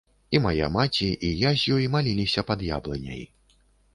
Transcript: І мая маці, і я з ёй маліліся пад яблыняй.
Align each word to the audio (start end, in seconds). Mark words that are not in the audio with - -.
І 0.35 0.39
мая 0.43 0.69
маці, 0.77 1.09
і 1.27 1.29
я 1.41 1.51
з 1.63 1.67
ёй 1.77 1.85
маліліся 1.95 2.45
пад 2.53 2.63
яблыняй. 2.69 3.21